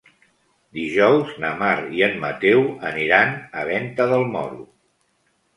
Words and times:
Dijous 0.77 1.35
na 1.43 1.51
Mar 1.59 1.75
i 1.99 2.01
en 2.07 2.17
Mateu 2.25 2.65
aniran 2.93 3.37
a 3.61 3.67
Venta 3.71 4.11
del 4.15 4.27
Moro. 4.37 4.67